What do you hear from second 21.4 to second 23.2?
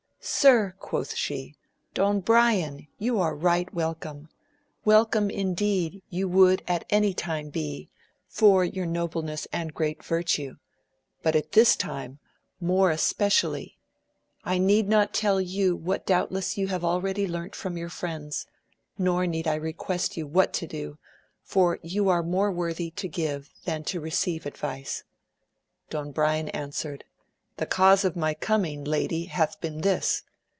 for you are more worthy to